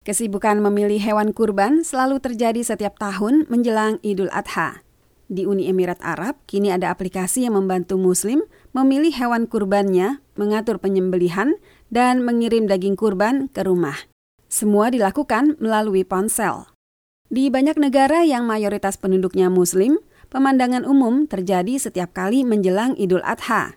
Kesibukan 0.00 0.64
memilih 0.64 0.96
hewan 0.96 1.36
kurban 1.36 1.84
selalu 1.84 2.24
terjadi 2.24 2.64
setiap 2.64 2.96
tahun 2.96 3.44
menjelang 3.52 4.00
Idul 4.00 4.32
Adha. 4.32 4.80
Di 5.28 5.44
Uni 5.44 5.68
Emirat 5.68 6.00
Arab, 6.00 6.40
kini 6.48 6.72
ada 6.72 6.88
aplikasi 6.88 7.44
yang 7.44 7.60
membantu 7.60 8.00
Muslim 8.00 8.40
memilih 8.72 9.12
hewan 9.12 9.44
kurbannya, 9.44 10.24
mengatur 10.40 10.80
penyembelihan, 10.80 11.52
dan 11.92 12.24
mengirim 12.24 12.64
daging 12.64 12.96
kurban 12.96 13.52
ke 13.52 13.60
rumah. 13.60 14.08
Semua 14.48 14.88
dilakukan 14.88 15.60
melalui 15.60 16.08
ponsel. 16.08 16.64
Di 17.28 17.52
banyak 17.52 17.76
negara 17.76 18.24
yang 18.24 18.48
mayoritas 18.48 18.96
penduduknya 18.96 19.52
Muslim, 19.52 20.00
pemandangan 20.32 20.88
umum 20.88 21.28
terjadi 21.28 21.76
setiap 21.76 22.16
kali 22.16 22.40
menjelang 22.48 22.96
Idul 22.96 23.20
Adha. 23.20 23.76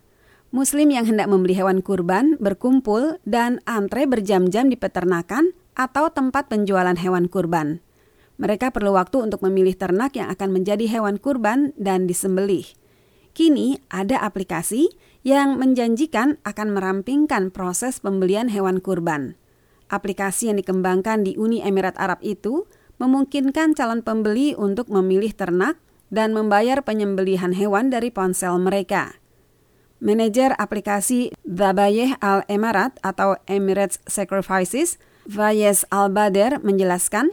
Muslim 0.55 0.87
yang 0.87 1.03
hendak 1.03 1.27
membeli 1.27 1.51
hewan 1.51 1.83
kurban 1.83 2.39
berkumpul 2.39 3.19
dan 3.27 3.59
antre 3.67 4.07
berjam-jam 4.07 4.71
di 4.71 4.79
peternakan 4.79 5.51
atau 5.73 6.09
tempat 6.09 6.49
penjualan 6.49 6.95
hewan 6.97 7.29
kurban. 7.29 7.81
Mereka 8.41 8.73
perlu 8.73 8.97
waktu 8.97 9.29
untuk 9.29 9.45
memilih 9.45 9.77
ternak 9.77 10.17
yang 10.17 10.29
akan 10.33 10.49
menjadi 10.49 10.89
hewan 10.89 11.21
kurban 11.21 11.71
dan 11.77 12.09
disembelih. 12.09 12.65
Kini 13.33 13.81
ada 13.89 14.21
aplikasi 14.21 14.93
yang 15.25 15.57
menjanjikan 15.57 16.37
akan 16.45 16.75
merampingkan 16.75 17.49
proses 17.49 17.97
pembelian 18.01 18.49
hewan 18.49 18.77
kurban. 18.81 19.37
Aplikasi 19.89 20.49
yang 20.49 20.57
dikembangkan 20.57 21.25
di 21.25 21.37
Uni 21.37 21.61
Emirat 21.61 21.97
Arab 21.97 22.21
itu 22.25 22.65
memungkinkan 22.97 23.73
calon 23.73 24.01
pembeli 24.01 24.53
untuk 24.53 24.89
memilih 24.89 25.33
ternak 25.33 25.77
dan 26.13 26.33
membayar 26.33 26.85
penyembelihan 26.85 27.53
hewan 27.57 27.89
dari 27.89 28.13
ponsel 28.13 28.61
mereka. 28.61 29.17
Manajer 30.03 30.53
aplikasi 30.59 31.31
Dhabayeh 31.47 32.19
Al 32.19 32.43
Emirat 32.51 32.99
atau 33.01 33.39
Emirates 33.47 34.03
Sacrifices 34.03 34.99
Fayez 35.23 35.87
Al-Bader 35.87 36.59
menjelaskan, 36.59 37.31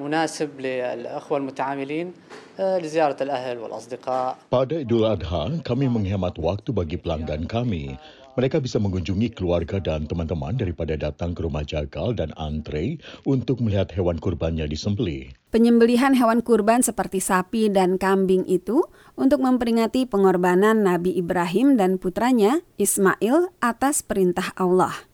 مناسب 0.00 0.60
للأخوة 0.60 1.38
المتعاملين 1.38 2.12
لزيارة 2.58 3.18
الأهل 3.22 3.58
والأصدقاء. 3.58 4.50
Pada 4.50 4.74
Idul 4.82 5.06
Adha, 5.06 5.62
kami 5.62 5.86
menghemat 5.86 6.34
waktu 6.38 6.74
bagi 6.74 6.98
pelanggan 6.98 7.46
kami 7.46 7.94
mereka 8.34 8.58
bisa 8.58 8.82
mengunjungi 8.82 9.30
keluarga 9.30 9.78
dan 9.78 10.10
teman-teman 10.10 10.58
daripada 10.58 10.98
datang 10.98 11.38
ke 11.38 11.46
rumah 11.46 11.62
jagal 11.62 12.18
dan 12.18 12.34
antre 12.34 12.98
untuk 13.22 13.62
melihat 13.62 13.94
hewan 13.94 14.18
kurbannya 14.18 14.66
disembelih. 14.66 15.30
Penyembelihan 15.54 16.18
hewan 16.18 16.42
kurban 16.42 16.82
seperti 16.82 17.22
sapi 17.22 17.70
dan 17.70 17.94
kambing 17.94 18.42
itu 18.50 18.82
untuk 19.14 19.38
memperingati 19.38 20.10
pengorbanan 20.10 20.82
Nabi 20.82 21.14
Ibrahim 21.14 21.78
dan 21.78 22.02
putranya 22.02 22.58
Ismail 22.74 23.54
atas 23.62 24.02
perintah 24.02 24.50
Allah. 24.58 25.07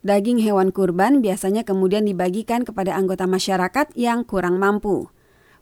Daging 0.00 0.40
hewan 0.40 0.72
kurban 0.72 1.20
biasanya 1.20 1.64
kemudian 1.64 2.08
dibagikan 2.08 2.64
kepada 2.64 2.96
anggota 2.96 3.28
masyarakat 3.28 3.92
yang 3.96 4.24
kurang 4.24 4.56
mampu. 4.56 5.12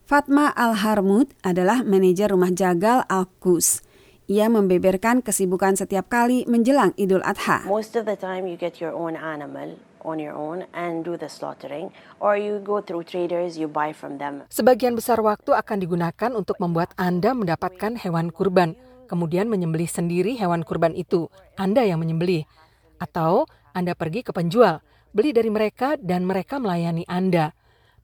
Fatma 0.07 0.49
Al-Harmud 0.55 1.35
adalah 1.43 1.83
manajer 1.83 2.31
rumah 2.31 2.49
jagal 2.49 3.03
Al-Qus 3.05 3.83
ia 4.29 4.45
membeberkan 4.45 5.25
kesibukan 5.25 5.73
setiap 5.73 6.05
kali 6.05 6.45
menjelang 6.45 6.93
Idul 7.01 7.25
Adha. 7.25 7.65
Most 7.65 7.97
of 7.97 8.05
the 8.05 8.13
time 8.13 8.45
you 8.45 8.61
get 8.61 8.77
your 8.77 8.93
own 8.93 9.17
animal 9.17 9.81
on 10.05 10.21
your 10.21 10.37
own 10.37 10.69
and 10.77 11.01
do 11.01 11.17
the 11.17 11.25
slaughtering 11.25 11.89
or 12.21 12.37
you 12.37 12.61
go 12.61 12.77
through 12.77 13.01
traders 13.01 13.57
you 13.57 13.65
buy 13.65 13.89
from 13.89 14.21
them. 14.21 14.45
Sebagian 14.53 14.93
besar 14.93 15.17
waktu 15.25 15.57
akan 15.57 15.81
digunakan 15.81 16.31
untuk 16.37 16.61
membuat 16.61 16.93
Anda 16.93 17.33
mendapatkan 17.33 17.97
hewan 17.97 18.29
kurban, 18.29 18.77
kemudian 19.09 19.49
menyembelih 19.49 19.89
sendiri 19.89 20.37
hewan 20.37 20.61
kurban 20.61 20.93
itu. 20.93 21.33
Anda 21.57 21.81
yang 21.89 21.97
menyembelih 21.97 22.45
atau 23.01 23.49
Anda 23.73 23.93
pergi 23.93 24.25
ke 24.25 24.31
penjual, 24.31 24.81
beli 25.13 25.33
dari 25.33 25.49
mereka 25.49 25.97
dan 25.99 26.25
mereka 26.25 26.57
melayani 26.57 27.05
Anda. 27.09 27.53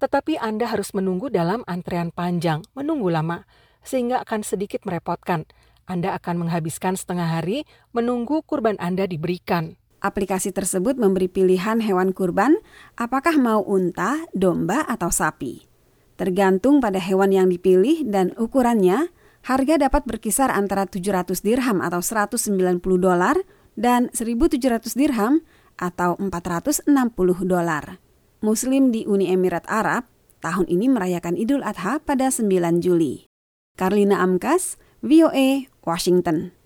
Tetapi 0.02 0.38
Anda 0.38 0.68
harus 0.68 0.92
menunggu 0.92 1.32
dalam 1.32 1.64
antrean 1.66 2.12
panjang, 2.12 2.62
menunggu 2.76 3.08
lama, 3.10 3.48
sehingga 3.86 4.22
akan 4.26 4.42
sedikit 4.44 4.84
merepotkan. 4.84 5.48
Anda 5.86 6.18
akan 6.18 6.46
menghabiskan 6.46 6.98
setengah 6.98 7.40
hari 7.40 7.64
menunggu 7.94 8.42
kurban 8.42 8.76
Anda 8.82 9.06
diberikan. 9.06 9.78
Aplikasi 10.02 10.54
tersebut 10.54 10.98
memberi 10.98 11.30
pilihan 11.30 11.82
hewan 11.82 12.14
kurban, 12.14 12.58
apakah 12.98 13.38
mau 13.42 13.62
unta, 13.66 14.26
domba, 14.34 14.86
atau 14.86 15.10
sapi. 15.10 15.66
Tergantung 16.16 16.78
pada 16.82 17.02
hewan 17.02 17.34
yang 17.34 17.48
dipilih 17.50 18.06
dan 18.06 18.34
ukurannya, 18.38 19.10
harga 19.46 19.76
dapat 19.78 20.06
berkisar 20.06 20.50
antara 20.50 20.90
700 20.90 21.42
dirham 21.42 21.82
atau 21.82 22.02
190 22.02 22.82
dolar 22.98 23.38
dan 23.78 24.08
1.700 24.10 24.62
dirham 24.96 25.44
atau 25.76 26.16
460 26.18 26.88
dolar. 27.44 28.00
Muslim 28.40 28.96
di 28.96 29.04
Uni 29.04 29.28
Emirat 29.28 29.68
Arab 29.68 30.08
tahun 30.40 30.72
ini 30.72 30.88
merayakan 30.88 31.36
Idul 31.36 31.62
Adha 31.66 32.00
pada 32.00 32.32
9 32.32 32.80
Juli. 32.80 33.28
Karlina 33.76 34.24
Amkas, 34.24 34.80
VOA, 35.04 35.68
Washington. 35.84 36.56